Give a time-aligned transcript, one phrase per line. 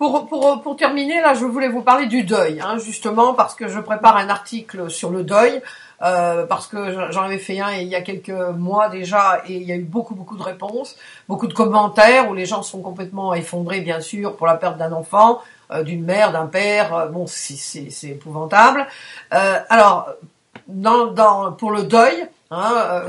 [0.00, 3.68] pour, pour, pour terminer, là, je voulais vous parler du deuil, hein, justement, parce que
[3.68, 5.60] je prépare un article sur le deuil,
[6.00, 9.62] euh, parce que j'en avais fait un il y a quelques mois déjà, et il
[9.62, 10.96] y a eu beaucoup, beaucoup de réponses,
[11.28, 14.92] beaucoup de commentaires, où les gens sont complètement effondrés, bien sûr, pour la perte d'un
[14.92, 18.86] enfant, euh, d'une mère, d'un père, euh, bon, c'est épouvantable.
[19.34, 20.08] Euh, alors,
[20.66, 23.04] dans, dans, pour le deuil, hein,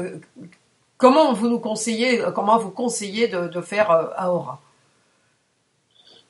[0.97, 4.59] comment vous nous conseillez, comment vous conseillez de, de faire Aora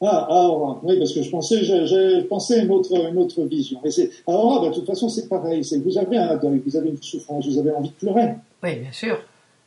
[0.01, 3.79] ah, Aora, oui, parce que je pensais, j'ai pensé à une autre, une autre vision.
[3.85, 5.63] Et c'est, Aora, bah, de toute façon, c'est pareil.
[5.63, 8.29] C'est, vous avez un deuil, vous avez une souffrance, vous avez envie de pleurer.
[8.63, 9.17] Oui, bien sûr.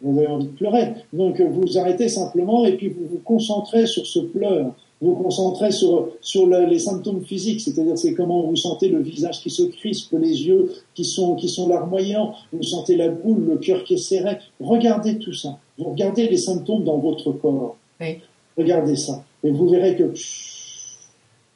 [0.00, 0.94] Vous avez envie de pleurer.
[1.12, 4.72] Donc, vous arrêtez simplement et puis vous vous concentrez sur ce pleur.
[5.00, 9.40] Vous vous concentrez sur, sur les symptômes physiques, c'est-à-dire c'est comment vous sentez le visage
[9.40, 13.56] qui se crispe, les yeux qui sont, qui sont larmoyants, vous sentez la boule, le
[13.58, 14.38] cœur qui est serré.
[14.60, 15.58] Regardez tout ça.
[15.78, 17.76] Vous regardez les symptômes dans votre corps.
[18.00, 18.18] Oui.
[18.56, 19.22] Regardez ça.
[19.44, 20.12] Et vous verrez que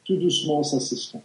[0.05, 1.23] tout doucement, ça s'estompe.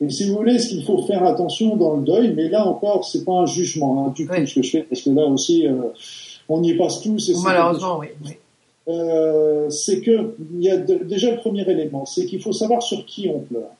[0.00, 3.04] Et si vous voulez, ce qu'il faut faire attention dans le deuil, mais là encore,
[3.04, 5.66] c'est pas un jugement hein, du coup ce que je fais, parce que là aussi,
[5.66, 5.82] euh,
[6.48, 7.30] on y passe tous.
[7.42, 8.08] Malheureusement, oui.
[8.86, 13.06] Euh, c'est que il y a déjà le premier élément, c'est qu'il faut savoir sur
[13.06, 13.70] qui on pleure.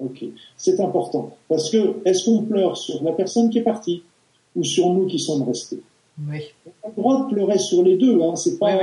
[0.00, 0.24] Ok,
[0.56, 4.02] c'est important parce que est-ce qu'on pleure sur la personne qui est partie
[4.54, 5.80] ou sur nous qui sommes restés?
[6.16, 6.42] Oui.
[6.64, 8.22] On a le droit de pleurer sur les deux.
[8.22, 8.36] Hein.
[8.36, 8.76] C'est pas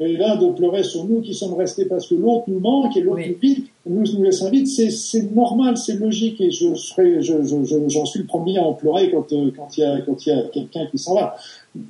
[0.00, 3.20] l'un de pleurer sur nous qui sommes restés parce que l'autre nous manque et l'autre
[3.28, 4.66] nous vide, nous nous laisse vide.
[4.66, 8.62] C'est, c'est normal, c'est logique et je serai, je, je, j'en suis le premier à
[8.62, 11.14] en pleurer quand euh, quand il y a quand il y a quelqu'un qui s'en
[11.14, 11.36] va.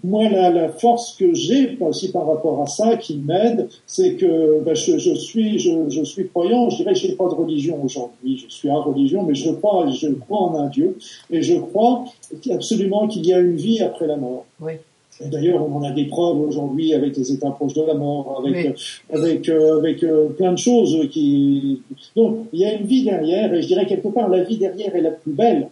[0.02, 4.60] Moi, la, la force que j'ai aussi par rapport à ça, qui m'aide, c'est que
[4.62, 6.70] ben, je, je, suis je, je suis croyant.
[6.70, 8.44] Je dirais, j'ai pas de religion aujourd'hui.
[8.44, 10.98] Je suis à religion, mais je crois je crois en un Dieu
[11.30, 12.04] et je crois
[12.50, 14.44] absolument qu'il y a une vie après la mort.
[14.60, 14.72] Oui.
[15.20, 18.66] D'ailleurs, on en a des preuves aujourd'hui avec les états proches de la mort, avec
[18.66, 18.72] euh,
[19.12, 21.82] avec euh, avec euh, plein de choses qui.
[22.14, 24.94] Donc, il y a une vie derrière, et je dirais quelque part la vie derrière
[24.94, 25.68] est la plus belle.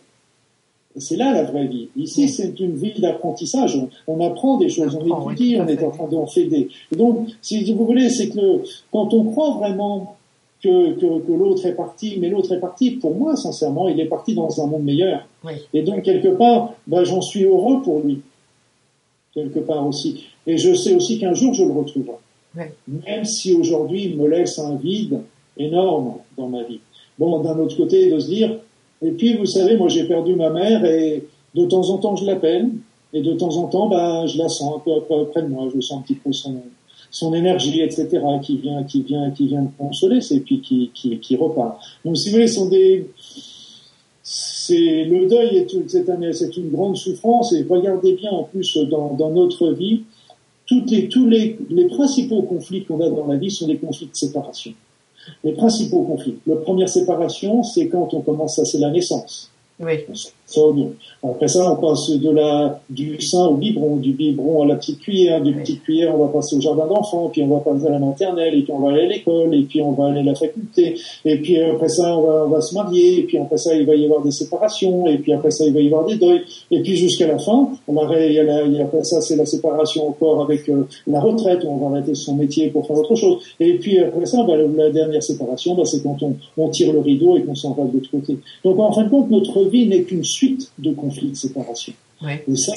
[0.99, 1.89] C'est là la vraie vie.
[1.97, 3.79] Ici, c'est une vie d'apprentissage.
[4.07, 6.27] On, apprend des choses, on, étudie, on est en train d'en.
[6.27, 10.17] Et donc, si vous voulez, c'est que quand on croit vraiment
[10.65, 14.07] que, que, que l'autre est parti, mais l'autre est parti, pour moi, sincèrement, il est
[14.07, 15.29] parti dans un monde meilleur.
[15.75, 18.23] Et donc, quelque part, ben, j'en suis heureux pour lui
[19.37, 20.25] quelque part aussi.
[20.47, 22.17] Et je sais aussi qu'un jour je le retrouverai.
[22.89, 25.21] Même si aujourd'hui il me laisse un vide
[25.59, 26.81] énorme dans ma vie.
[27.19, 28.59] Bon, d'un autre côté, de se dire,
[29.03, 31.23] et puis vous savez, moi j'ai perdu ma mère et
[31.55, 32.71] de temps en temps je l'appelle
[33.13, 35.81] et de temps en temps, ben, je la sens un peu près de moi, je
[35.81, 36.57] sens un petit peu son,
[37.11, 38.09] son énergie, etc.,
[38.43, 41.79] qui vient, qui vient, qui vient me consoler, et puis qui, qui, qui repart.
[42.05, 43.07] Donc si vous voulez, ce sont des,
[44.69, 50.03] le deuil est, c'est une grande souffrance et regardez bien en plus dans, notre vie,
[50.67, 54.73] tous les, les principaux conflits qu'on a dans la vie sont des conflits de séparation.
[55.45, 56.39] Les principaux conflits.
[56.47, 59.51] La première séparation, c'est quand on commence à, c'est la naissance.
[59.79, 59.95] Oui.
[61.23, 65.01] Après ça, on passe de la, du sein au biberon, du biberon à la petite
[65.01, 67.91] cuillère, du petite cuillère, on va passer au jardin d'enfants, puis on va passer à
[67.91, 70.23] la maternelle, et puis on va aller à l'école, et puis on va aller à
[70.23, 70.95] la faculté,
[71.25, 73.85] et puis après ça, on va, on va se marier, et puis après ça, il
[73.87, 76.43] va y avoir des séparations, et puis après ça, il va y avoir des deuils,
[76.71, 79.03] et puis jusqu'à la fin, on va, il y a la, il y a, après
[79.03, 82.87] ça, c'est la séparation encore avec euh, la retraite, on va arrêter son métier pour
[82.87, 86.35] faire autre chose, et puis après ça, bah, la dernière séparation, bah, c'est quand on,
[86.57, 88.39] on tire le rideau et qu'on s'en va de l'autre côté.
[88.65, 91.93] Donc en fin de compte, notre vie n'est qu'une suite de conflits de séparation.
[92.29, 92.73] Et ça,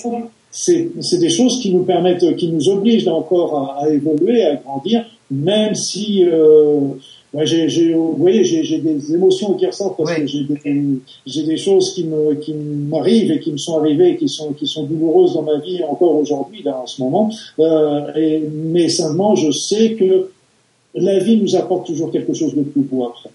[0.51, 5.75] c'est des choses qui nous permettent, qui nous obligent encore à, évoluer, à grandir, même
[5.75, 6.79] si, euh,
[7.43, 12.05] j'ai, vous voyez, j'ai des émotions qui ressortent parce que j'ai des, des, choses qui
[12.05, 15.43] me, qui m'arrivent et qui me sont arrivées, et qui sont, qui sont douloureuses dans
[15.43, 17.31] ma vie encore aujourd'hui, là, en ce moment.
[17.59, 20.31] Euh, et, mais simplement, je sais que
[20.95, 23.29] la vie nous apporte toujours quelque chose de plus beau après.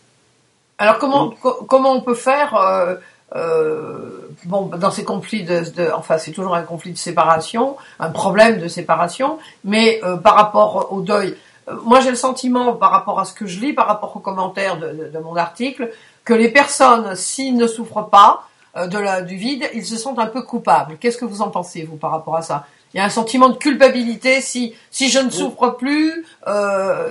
[0.79, 1.33] Alors comment,
[1.69, 2.97] comment on peut faire euh,
[3.35, 8.59] bon, dans ces conflits de, de enfin c'est toujours un conflit de séparation, un problème
[8.61, 11.37] de séparation, mais euh, par rapport au deuil,
[11.69, 14.21] euh, moi j'ai le sentiment par rapport à ce que je lis, par rapport aux
[14.21, 15.91] commentaires de, de, mon article,
[16.25, 20.19] que les personnes, s'ils ne souffrent pas euh, de la, du vide, ils se sentent
[20.19, 20.97] un peu coupables.
[20.99, 22.67] Qu'est-ce que vous en pensez vous par rapport à ça?
[22.95, 26.25] Il y a un sentiment de culpabilité si si je ne souffre plus.
[26.47, 27.09] Euh...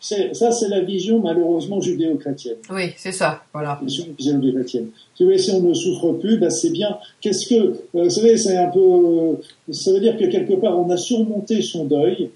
[0.00, 2.58] Ça, c'est la vision malheureusement judéo-chrétienne.
[2.70, 3.78] Oui, c'est ça, voilà.
[3.80, 4.88] La vision judéo-chrétienne.
[5.16, 6.96] Si on ne souffre plus, ben c'est bien.
[7.20, 7.74] Qu'est-ce que, euh,
[8.04, 9.40] vous savez, c'est un peu,
[9.72, 12.30] ça veut dire que quelque part on a surmonté son deuil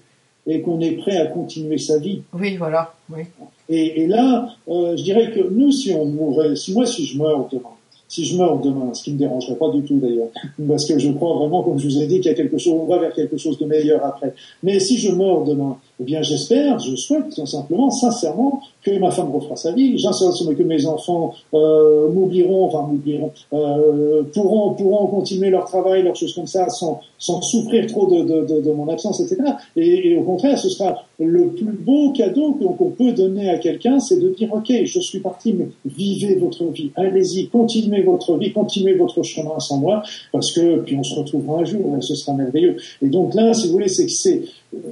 [0.45, 2.23] et qu'on est prêt à continuer sa vie.
[2.33, 2.93] Oui, voilà.
[3.09, 3.23] Oui.
[3.69, 7.17] Et, et là, euh, je dirais que nous, si on mourait, si moi, si je
[7.17, 7.75] meurs demain,
[8.11, 10.27] si je meurs demain, ce qui me dérangerait pas du tout d'ailleurs,
[10.67, 12.73] parce que je crois vraiment, comme je vous ai dit, qu'il y a quelque chose,
[12.73, 14.33] on va vers quelque chose de meilleur après.
[14.63, 19.11] Mais si je meurs demain, eh bien, j'espère, je souhaite tout simplement, sincèrement, que ma
[19.11, 25.51] femme refera sa vie, que mes enfants euh, m'oublieront, enfin m'oublieront, euh, pourront pourront continuer
[25.51, 29.19] leur travail, leurs choses comme ça, sans sans souffrir trop de, de, de, mon absence,
[29.19, 29.43] etc.
[29.75, 33.99] Et, et, au contraire, ce sera le plus beau cadeau qu'on peut donner à quelqu'un,
[33.99, 38.51] c'est de dire ok, je suis parti, mais vivez votre vie, allez-y, continuez votre vie,
[38.51, 40.01] continuez votre chemin sans moi,
[40.31, 42.77] parce que puis on se retrouvera un jour, ce sera merveilleux.
[43.03, 44.07] Et donc là, si vous voulez, c'est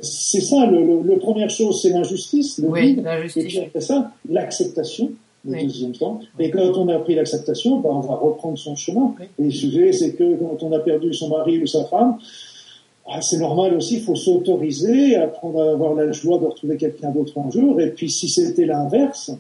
[0.02, 4.12] c'est ça, le, le, première chose, c'est l'injustice, le oui, vide, et puis après ça,
[4.30, 5.12] l'acceptation,
[5.46, 6.20] le deuxième temps.
[6.38, 9.14] Et quand on a pris l'acceptation, ben, on va reprendre son chemin.
[9.38, 12.18] Et le sujet, c'est que quand on a perdu son mari ou sa femme,
[13.12, 17.10] ah, c'est normal aussi, il faut s'autoriser, apprendre à avoir la joie de retrouver quelqu'un
[17.10, 17.82] d'autre un jour.
[17.82, 19.32] Et puis si c'était l'inverse,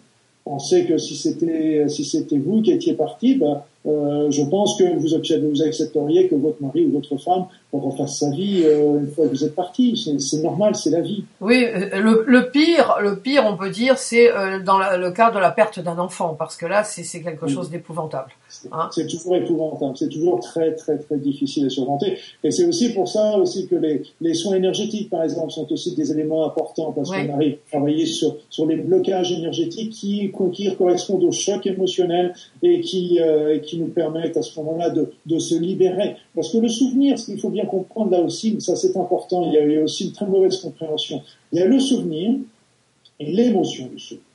[0.45, 4.77] on sait que si c'était si c'était vous qui étiez parti, ben, euh, je pense
[4.77, 5.17] que vous,
[5.49, 7.45] vous accepteriez que votre mari ou votre femme
[7.77, 9.95] refasse sa vie euh, une fois que vous êtes parti.
[10.19, 11.23] C'est normal, c'est la vie.
[11.39, 15.11] Oui, euh, le, le, pire, le pire, on peut dire, c'est euh, dans la, le
[15.11, 18.31] cas de la perte d'un enfant, parce que là, c'est quelque chose d'épouvantable.
[18.71, 22.17] Hein c'est toujours épouvantable, c'est toujours très très très difficile à surmonter.
[22.43, 25.95] Et c'est aussi pour ça aussi que les, les soins énergétiques, par exemple, sont aussi
[25.95, 30.75] des éléments importants parce qu'on arrive à travailler sur sur les blocages énergétiques qui qui
[30.75, 32.33] correspondent au choc émotionnel
[32.63, 33.19] et qui
[33.79, 36.17] qui nous permettent à ce moment-là de, de se libérer.
[36.35, 39.53] Parce que le souvenir, ce qu'il faut bien comprendre là aussi, ça c'est important, il
[39.53, 41.21] y, a, il y a aussi une très mauvaise compréhension.
[41.51, 42.35] Il y a le souvenir
[43.19, 44.25] et l'émotion du souvenir.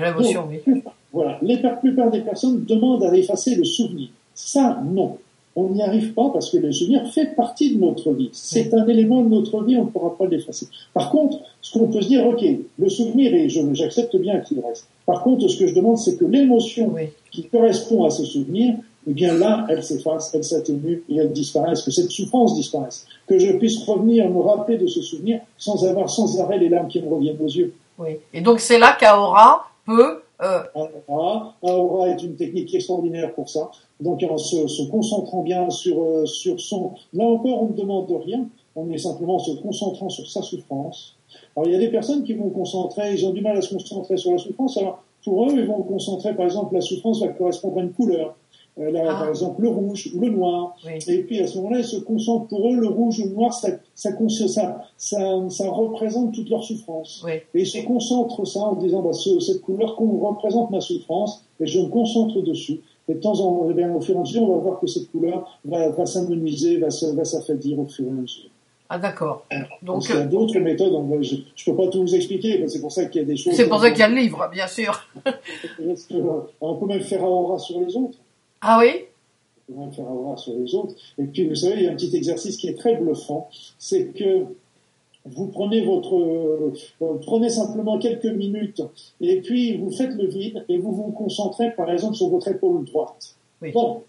[0.00, 0.82] L'émotion, oui.
[1.12, 4.08] Voilà, les plupart des personnes demandent à effacer le souvenir.
[4.34, 5.18] Ça, non.
[5.56, 8.28] On n'y arrive pas parce que le souvenir fait partie de notre vie.
[8.32, 10.68] C'est un élément de notre vie, on ne pourra pas l'effacer.
[10.92, 12.44] Par contre, ce qu'on peut se dire, ok,
[12.78, 14.86] le souvenir, et j'accepte bien qu'il reste.
[15.06, 16.94] Par contre, ce que je demande, c'est que l'émotion
[17.30, 18.74] qui correspond à ce souvenir,
[19.08, 23.06] eh bien là, elle s'efface, elle s'atténue et elle disparaît, que cette souffrance disparaisse.
[23.26, 26.88] Que je puisse revenir, me rappeler de ce souvenir sans avoir sans arrêt les larmes
[26.88, 27.72] qui me reviennent aux yeux.
[27.98, 28.18] Oui.
[28.34, 30.60] Et donc c'est là qu'Aora peut euh...
[31.08, 33.70] Aura, Aura est une technique extraordinaire pour ça.
[34.00, 36.92] Donc en se, se concentrant bien sur, euh, sur son...
[37.14, 41.16] Là encore, on ne demande rien, on est simplement en se concentrant sur sa souffrance.
[41.56, 43.74] Alors il y a des personnes qui vont concentrer, ils ont du mal à se
[43.74, 47.28] concentrer sur la souffrance, alors pour eux, ils vont concentrer, par exemple, la souffrance va
[47.28, 48.36] correspondre à une couleur.
[48.78, 49.20] Euh, là, ah.
[49.20, 50.76] par exemple, le rouge ou le noir.
[50.86, 50.98] Oui.
[51.08, 53.52] Et puis à ce moment-là, ils se concentrent pour eux, le rouge ou le noir,
[53.52, 57.24] ça, ça, ça, ça, ça représente toute leur souffrance.
[57.26, 57.32] Oui.
[57.54, 61.44] Et ils se concentrent ça en disant, bah, ce, cette couleur qu'on représente ma souffrance,
[61.58, 62.80] et je me concentre dessus.
[63.08, 65.10] Et de temps en temps, au fur et à mesure, on va voir que cette
[65.10, 68.50] couleur va, va s'amenuiser, va, va s'affadir au fur et à mesure.
[68.88, 69.44] Ah d'accord.
[69.82, 70.92] Donc il y a d'autres méthodes.
[71.22, 72.66] je ne peux pas tout vous expliquer.
[72.68, 73.54] C'est pour ça qu'il y a des choses.
[73.54, 75.08] C'est pour ça qu'il y a le livre, bien sûr.
[76.60, 78.18] on peut même faire aura sur les autres?
[78.60, 79.06] Ah oui?
[79.68, 80.94] On peut même faire aura sur les autres.
[81.18, 83.48] Et puis vous savez, il y a un petit exercice qui est très bluffant.
[83.78, 84.44] C'est que
[85.34, 86.74] vous prenez votre, euh,
[87.22, 88.82] prenez simplement quelques minutes
[89.20, 92.84] et puis vous faites le vide et vous vous concentrez par exemple sur votre épaule
[92.84, 93.36] droite.
[93.62, 93.72] Oui.
[93.72, 94.02] Bon,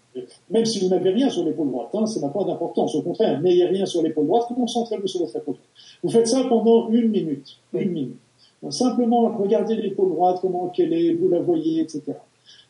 [0.50, 2.94] même si vous n'avez rien sur l'épaule droite, hein, ça n'a pas d'importance.
[2.94, 5.68] Au contraire, n'ayez rien sur l'épaule droite, concentrez-vous sur votre épaule droite.
[6.02, 7.58] Vous faites ça pendant une minute.
[7.72, 7.82] Oui.
[7.82, 8.18] Une minute.
[8.62, 12.02] Donc, simplement, regardez l'épaule droite, comment qu'elle est, vous la voyez, etc.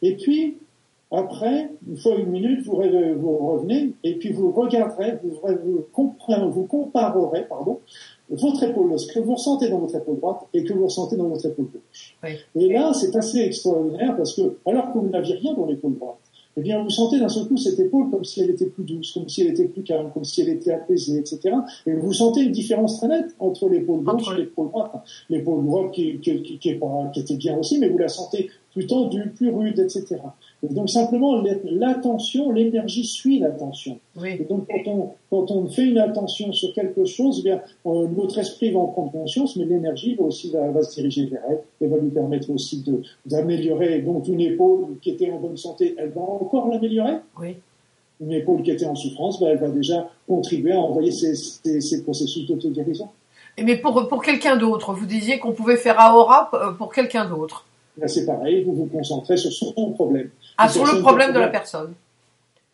[0.03, 0.59] Et puis,
[1.11, 5.39] après, une fois une minute, vous, vous revenez, et puis vous regarderez, vous,
[5.97, 7.81] vous, vous comparerez, pardon,
[8.31, 11.29] votre épaule, ce que vous ressentez dans votre épaule droite et que vous ressentez dans
[11.29, 12.17] votre épaule gauche.
[12.23, 12.31] Oui.
[12.55, 16.19] Et là, c'est assez extraordinaire parce que, alors que vous n'aviez rien dans l'épaule droite,
[16.59, 19.13] eh bien, vous sentez d'un seul coup cette épaule comme si elle était plus douce,
[19.13, 21.55] comme si elle était plus calme, comme si elle était apaisée, etc.
[21.87, 24.91] Et vous sentez une différence très nette entre l'épaule gauche et l'épaule droite.
[25.31, 26.81] L'épaule droite qui, qui, qui, qui,
[27.13, 30.17] qui était bien aussi, mais vous la sentez plus tendue, plus rude, etc.
[30.63, 33.99] Et donc simplement, l'attention, l'énergie suit l'attention.
[34.21, 34.31] Oui.
[34.41, 38.09] Et donc quand on, quand on fait une attention sur quelque chose, eh bien euh,
[38.09, 41.43] notre esprit va en prendre conscience, mais l'énergie va aussi va, va, se diriger vers
[41.49, 42.85] elle et va lui permettre aussi
[43.25, 44.01] d'améliorer.
[44.01, 47.19] Donc une épaule qui était en bonne santé, elle va encore l'améliorer?
[47.41, 47.57] Oui.
[48.21, 51.81] Une épaule qui était en souffrance, ben, elle va déjà contribuer à envoyer ces, ces,
[51.81, 53.09] ces processus d'auto-guérison.
[53.63, 57.65] Mais pour, pour quelqu'un d'autre, vous disiez qu'on pouvait faire Aora pour quelqu'un d'autre.
[58.07, 60.31] C'est pareil, vous vous concentrez sur son problème.
[60.57, 61.95] Ah, sur le problème de la personne.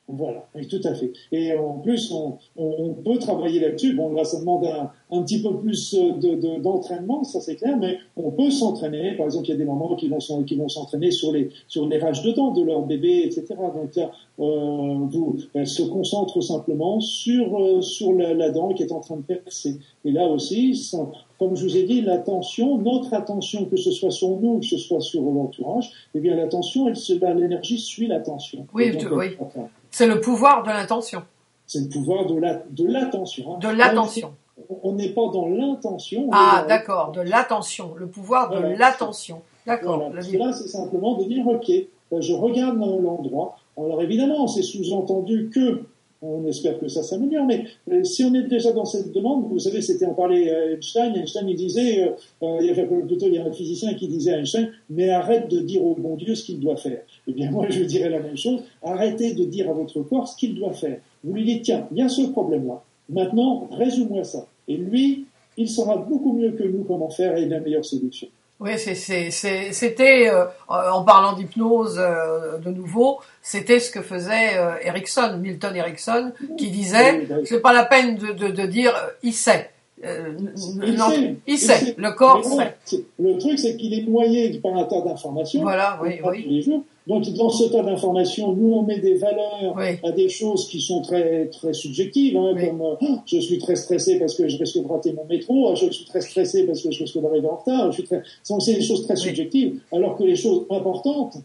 [0.06, 1.12] Voilà, oui, tout à fait.
[1.32, 3.94] Et en plus, on, on, on peut travailler là-dessus.
[3.94, 7.78] Bon, là, ça demande un, un petit peu plus de, d'entraînement, de, ça c'est clair,
[7.78, 9.16] mais on peut s'entraîner.
[9.16, 11.88] Par exemple, il y a des mamans qui vont, qui vont s'entraîner sur les, sur
[11.88, 13.46] les rages de dents de leur bébé, etc.
[13.56, 18.92] Donc, euh, vous, elles se concentrent simplement sur, euh, sur la, la, dent qui est
[18.92, 19.78] en train de percer.
[20.04, 20.98] Et là aussi, ça,
[21.44, 24.78] comme je vous ai dit, l'attention, notre attention, que ce soit sur nous, que ce
[24.78, 26.90] soit sur l'entourage, eh bien, l'attention,
[27.36, 28.66] l'énergie suit l'attention.
[28.72, 29.36] Oui, donc, oui.
[29.90, 31.22] C'est le pouvoir de l'intention.
[31.66, 33.56] C'est le pouvoir de la, de l'attention.
[33.56, 33.58] Hein.
[33.58, 34.32] De l'attention.
[34.82, 36.30] on n'est pas dans l'intention.
[36.32, 39.42] Ah, d'accord, de l'attention, le pouvoir de l'attention.
[39.66, 39.98] D'accord.
[39.98, 40.14] Voilà.
[40.14, 41.70] Là, c'est simplement de dire, ok,
[42.10, 43.56] ben, je regarde l'endroit.
[43.76, 45.82] Alors évidemment, c'est sous-entendu que
[46.24, 49.58] on espère que ça s'améliore, mais euh, si on est déjà dans cette demande, vous
[49.58, 51.14] savez, c'était en parlait Einstein.
[51.14, 52.10] Einstein, il disait, euh,
[52.42, 55.10] euh, il y avait plutôt il y a un physicien qui disait à Einstein, mais
[55.10, 57.02] arrête de dire au bon Dieu ce qu'il doit faire.
[57.26, 58.60] Eh bien, moi, je dirais la même chose.
[58.82, 60.98] Arrêtez de dire à votre corps ce qu'il doit faire.
[61.22, 62.82] Vous lui dites, tiens, il y a ce problème-là.
[63.08, 64.46] Maintenant, résume-moi ça.
[64.66, 65.26] Et lui,
[65.56, 68.28] il saura beaucoup mieux que nous comment faire et la meilleure solution.
[68.64, 75.38] Oui, c'était euh, en parlant d'hypnose euh, de nouveau, c'était ce que faisait euh, Erickson,
[75.38, 79.70] Milton Erickson, qui disait c'est pas la peine de, de, de dire il sait.
[80.02, 83.04] il, non, sait, il, sait, le corps sait.
[83.18, 85.60] Le truc, c'est qu'il est noyé par un tas d'informations.
[85.60, 86.42] Voilà, oui, oui.
[86.42, 86.84] Tous les jours.
[87.06, 91.02] Donc dans ce tas d'informations, nous on met des valeurs à des choses qui sont
[91.02, 94.88] très très subjectives, hein, comme euh, je suis très stressé parce que je risque de
[94.88, 97.92] rater mon métro, ah, je suis très stressé parce que je risque d'arriver en retard,
[97.92, 98.22] je suis très...
[98.42, 101.36] c'est des choses très subjectives, alors que les choses importantes,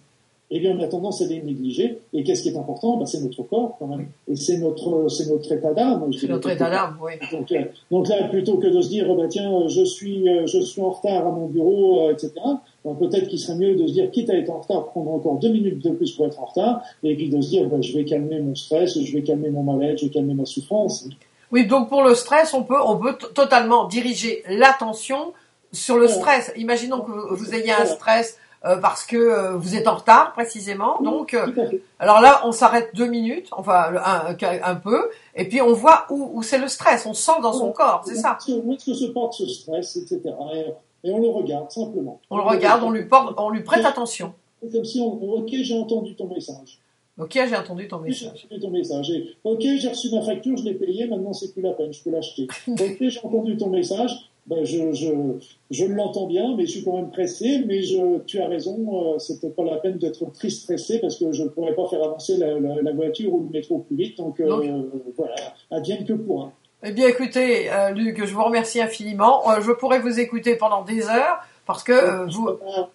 [0.52, 2.00] eh bien, on a tendance à les négliger.
[2.14, 2.98] Et qu'est-ce qui est important?
[2.98, 4.08] Ben, C'est notre corps, quand même.
[4.28, 6.12] Et c'est notre, c'est notre état d'âme.
[6.12, 7.14] C'est notre état d'âme, oui.
[7.32, 10.60] Donc, euh, donc, là, plutôt que de se dire, bah, tiens, je suis, euh, je
[10.60, 12.32] suis en retard à mon bureau, etc.,
[12.86, 15.38] ben, peut-être qu'il serait mieux de se dire, quitte à être en retard, prendre encore
[15.38, 17.94] deux minutes de plus pour être en retard, et puis de se dire, ben, je
[17.98, 21.08] vais calmer mon stress, je vais calmer mon mal-être, je vais calmer ma souffrance.
[21.52, 25.34] Oui, donc pour le stress, on peut, on peut totalement diriger l'attention
[25.72, 26.52] sur le stress.
[26.56, 31.02] Imaginons que vous ayez un stress euh, parce que euh, vous êtes en retard précisément.
[31.02, 31.48] Donc, euh,
[31.98, 36.32] alors là, on s'arrête deux minutes, enfin un, un, peu, et puis on voit où,
[36.34, 37.06] où c'est le stress.
[37.06, 38.38] On sent dans son corps, c'est ça.
[38.48, 40.22] Où est-ce que se porte ce stress, etc.
[41.04, 42.20] Et, on le regarde simplement.
[42.30, 44.34] On le regarde, on lui porte, on lui prête attention.
[44.62, 46.80] C'est comme si on, ok, j'ai entendu ton message.
[47.18, 48.48] Ok, j'ai entendu ton message.
[48.50, 49.12] J'ai ton message.
[49.44, 52.12] ok, j'ai reçu ma facture, je l'ai payée, maintenant c'est plus la peine, je peux
[52.12, 52.48] l'acheter.
[52.68, 55.12] ok, j'ai entendu ton message, ben je, je,
[55.70, 57.64] je l'entends bien, mais je suis quand même pressé.
[57.68, 61.32] Mais je, tu as raison, euh, c'était pas la peine d'être très stressé parce que
[61.32, 64.18] je ne pourrais pas faire avancer la, la, la, voiture ou le métro plus vite.
[64.18, 64.84] Donc, euh,
[65.16, 65.36] voilà,
[65.70, 66.52] advienne que pourra.
[66.82, 69.50] Eh bien, écoutez, euh, Luc, je vous remercie infiniment.
[69.52, 72.50] Euh, je pourrais vous écouter pendant des heures parce que euh, vous.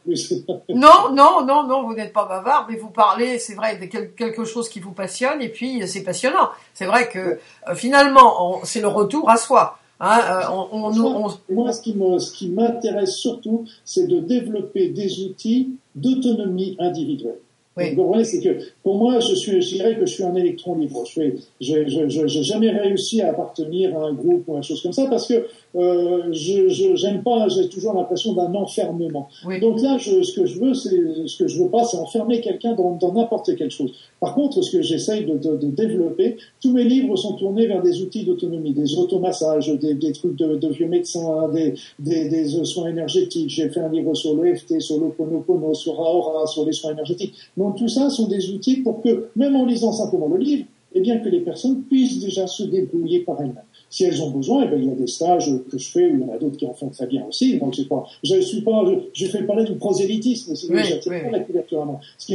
[0.75, 4.45] non, non, non, non, vous n'êtes pas bavard, mais vous parlez, c'est vrai, de quelque
[4.45, 6.49] chose qui vous passionne et puis c'est passionnant.
[6.73, 7.39] C'est vrai que
[7.75, 9.79] finalement, c'est le retour à soi.
[10.01, 15.25] Hein, euh, on, on, moi, qui, me, ce qui m'intéresse surtout, c'est de développer des
[15.25, 17.39] outils d'autonomie individuelle.
[17.77, 17.91] Oui.
[17.91, 20.77] Vous comprenez, c'est que pour moi, je suis, je dirais que je suis un électron
[20.77, 21.05] libre.
[21.13, 24.81] Je n'ai je, je, je, jamais réussi à appartenir à un groupe ou à chose
[24.81, 29.29] comme ça parce que euh, je j'aime pas, j'ai toujours l'impression d'un enfermement.
[29.47, 29.61] Oui.
[29.61, 32.41] Donc là, je, ce que je veux, c'est ce que je veux pas, c'est enfermer
[32.41, 33.93] quelqu'un dans n'importe quelle chose.
[34.21, 37.83] Par contre, ce que j'essaye de, de, de, développer, tous mes livres sont tournés vers
[37.83, 42.65] des outils d'autonomie, des automassages, des, des trucs de, de, vieux médecins, des, des, des,
[42.65, 43.51] soins énergétiques.
[43.51, 47.35] J'ai fait un livre sur l'EFT, sur l'Oponopono, sur Aora, sur les soins énergétiques.
[47.57, 51.01] Donc tout ça sont des outils pour que, même en lisant simplement le livre, eh
[51.01, 53.65] bien que les personnes puissent déjà se débrouiller par elles-mêmes.
[53.91, 56.17] Si elles ont besoin, eh bien, il y a des stages que je fais, où
[56.17, 57.59] il y en a d'autres qui en font très bien aussi.
[57.59, 61.23] Donc, pas, je suis pas, je, fais parler du prosélytisme, c'est oui, oui.
[61.25, 62.01] pas la couverture à moi.
[62.19, 62.27] Ce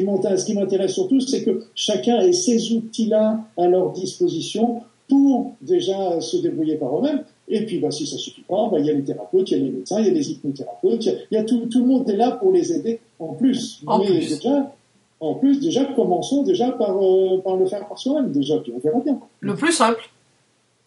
[0.46, 6.38] qui m'intéresse surtout, c'est que chacun ait ces outils-là à leur disposition pour déjà se
[6.38, 7.24] débrouiller par eux-mêmes.
[7.48, 9.62] Et puis, bah, si ça suffit pas, bah, il y a les thérapeutes, il y
[9.62, 12.10] a les médecins, il y a les hypnothérapeutes, il y a, tout, tout, le monde
[12.10, 13.82] est là pour les aider en plus.
[13.88, 14.38] En plus.
[14.38, 14.72] déjà,
[15.20, 18.80] en plus, déjà, commençons déjà par, euh, par le faire par soi-même, déjà, puis on
[18.80, 19.20] verra bien.
[19.42, 20.10] Le plus simple.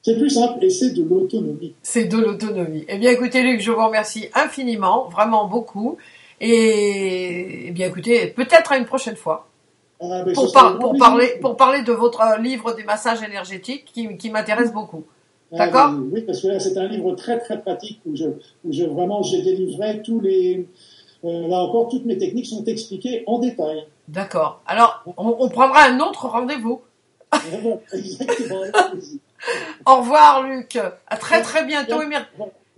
[0.03, 1.75] C'est plus simple et c'est de l'autonomie.
[1.83, 2.85] C'est de l'autonomie.
[2.89, 5.97] Eh bien, écoutez, Luc, je vous remercie infiniment, vraiment beaucoup.
[6.41, 9.49] Et, eh bien, écoutez, peut-être à une prochaine fois.
[10.01, 14.31] Ah, pour, par, pour parler, pour parler de votre livre des massages énergétiques qui, qui
[14.31, 15.05] m'intéresse beaucoup.
[15.53, 15.93] Ah, D'accord?
[16.11, 18.25] oui, parce que là, c'est un livre très, très pratique où je,
[18.65, 20.67] où je vraiment, j'ai délivré tous les,
[21.25, 23.85] euh, là encore, toutes mes techniques sont expliquées en détail.
[24.09, 24.61] D'accord.
[24.67, 26.83] Alors, on, on prendra un autre rendez-vous.
[29.87, 30.79] Au revoir, Luc.
[31.07, 32.29] À très très bientôt et, mer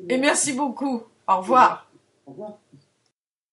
[0.08, 1.02] et merci beaucoup.
[1.28, 1.86] Au revoir.
[2.26, 2.52] Au revoir.